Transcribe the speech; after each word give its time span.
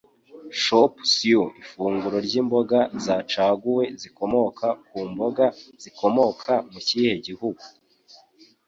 Chop 0.61 0.93
Suey 1.13 1.53
Ifunguro 1.61 2.17
ryimboga 2.27 2.79
zacaguwe 3.05 3.83
zikomoka 4.01 4.67
ku 4.87 4.97
mboga 5.09 5.45
zikomoka 5.81 6.53
mu 6.71 6.79
kihe 6.87 7.11
gihugu? 7.25 7.63